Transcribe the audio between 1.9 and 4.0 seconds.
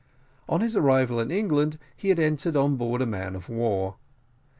he had entered on board of a man of war.